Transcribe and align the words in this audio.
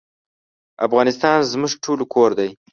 افغانستان 0.85 1.37
زموږ 1.51 1.71
ټولو 1.83 2.03
کور 2.13 2.29
دی 2.39 2.49